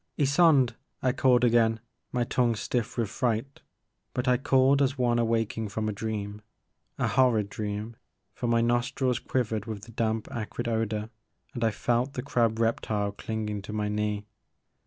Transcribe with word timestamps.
"Ysonde!" 0.17 0.73
I 1.03 1.11
called 1.11 1.43
again, 1.43 1.79
my 2.11 2.23
tongue 2.23 2.55
stiff 2.55 2.97
with 2.97 3.07
fright;— 3.07 3.61
^but 4.15 4.27
I 4.27 4.37
called 4.37 4.81
as 4.81 4.97
one 4.97 5.19
awaking 5.19 5.67
from 5.69 5.87
a 5.87 5.91
dream— 5.93 6.41
a 6.97 7.07
horrid 7.07 7.49
dream, 7.51 7.95
for 8.33 8.47
my 8.47 8.61
nostrils 8.61 9.19
quivered 9.19 9.65
with 9.67 9.83
the 9.83 9.91
damp 9.91 10.27
acrid 10.31 10.67
odor 10.67 11.11
and 11.53 11.63
I 11.63 11.69
felt 11.69 12.13
the 12.13 12.23
crab 12.23 12.57
rep 12.57 12.79
tile 12.79 13.11
clinging 13.11 13.61
to 13.61 13.73
my 13.73 13.89
knee. 13.89 14.25